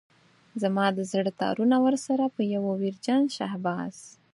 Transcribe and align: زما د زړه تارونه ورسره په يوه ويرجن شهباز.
زما 0.61 0.85
د 0.97 0.99
زړه 1.11 1.31
تارونه 1.41 1.75
ورسره 1.85 2.25
په 2.35 2.41
يوه 2.53 2.71
ويرجن 2.81 3.21
شهباز. 3.35 3.95